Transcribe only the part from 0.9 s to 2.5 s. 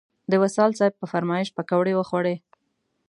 په فرمایش پکوړې وخوړې.